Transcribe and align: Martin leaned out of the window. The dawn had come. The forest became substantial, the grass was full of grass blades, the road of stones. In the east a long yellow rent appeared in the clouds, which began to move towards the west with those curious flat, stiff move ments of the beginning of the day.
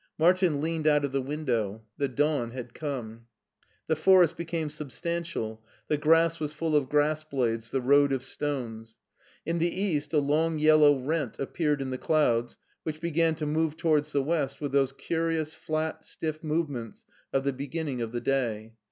Martin 0.17 0.61
leaned 0.61 0.87
out 0.87 1.05
of 1.05 1.11
the 1.11 1.21
window. 1.21 1.83
The 1.97 2.07
dawn 2.07 2.49
had 2.49 2.73
come. 2.73 3.27
The 3.85 3.95
forest 3.95 4.35
became 4.35 4.71
substantial, 4.71 5.63
the 5.89 5.97
grass 5.99 6.39
was 6.39 6.51
full 6.51 6.75
of 6.75 6.89
grass 6.89 7.23
blades, 7.23 7.69
the 7.69 7.81
road 7.81 8.11
of 8.11 8.25
stones. 8.25 8.97
In 9.45 9.59
the 9.59 9.69
east 9.69 10.11
a 10.11 10.17
long 10.17 10.57
yellow 10.57 10.97
rent 10.97 11.37
appeared 11.37 11.83
in 11.83 11.91
the 11.91 11.99
clouds, 11.99 12.57
which 12.81 12.99
began 12.99 13.35
to 13.35 13.45
move 13.45 13.77
towards 13.77 14.11
the 14.11 14.23
west 14.23 14.59
with 14.59 14.71
those 14.71 14.91
curious 14.91 15.53
flat, 15.53 16.03
stiff 16.03 16.43
move 16.43 16.67
ments 16.71 17.05
of 17.31 17.43
the 17.43 17.53
beginning 17.53 18.01
of 18.01 18.11
the 18.11 18.21
day. 18.21 18.73